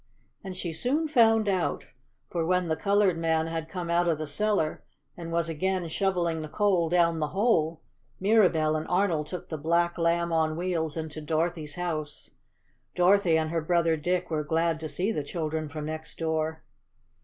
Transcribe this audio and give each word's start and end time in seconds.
And 0.43 0.57
she 0.57 0.73
soon 0.73 1.07
found 1.07 1.47
out. 1.47 1.85
For 2.31 2.43
when 2.43 2.69
the 2.69 2.75
colored 2.75 3.19
man 3.19 3.45
had 3.45 3.69
come 3.69 3.91
out 3.91 4.07
of 4.07 4.17
the 4.17 4.25
cellar, 4.25 4.83
and 5.15 5.31
was 5.31 5.47
again 5.47 5.87
shoveling 5.89 6.41
the 6.41 6.49
coal 6.49 6.89
down 6.89 7.19
the 7.19 7.27
hole, 7.27 7.81
Mirabell 8.19 8.75
and 8.75 8.87
Arnold 8.87 9.27
took 9.27 9.49
the 9.49 9.59
black 9.59 9.99
Lamb 9.99 10.33
on 10.33 10.57
Wheels 10.57 10.97
into 10.97 11.21
Dorothy's 11.21 11.75
house. 11.75 12.31
Dorothy 12.95 13.37
and 13.37 13.51
her 13.51 13.61
brother 13.61 13.95
Dick 13.95 14.31
were 14.31 14.43
glad 14.43 14.79
to 14.79 14.89
see 14.89 15.11
the 15.11 15.21
children 15.23 15.69
from 15.69 15.85
next 15.85 16.17
door. 16.17 16.63